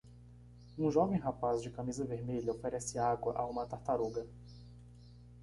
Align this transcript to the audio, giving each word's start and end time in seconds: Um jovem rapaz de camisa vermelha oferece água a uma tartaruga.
Um 0.79 0.89
jovem 0.89 1.19
rapaz 1.21 1.61
de 1.61 1.69
camisa 1.69 2.03
vermelha 2.03 2.51
oferece 2.53 2.97
água 2.97 3.37
a 3.37 3.45
uma 3.45 3.67
tartaruga. 3.67 4.25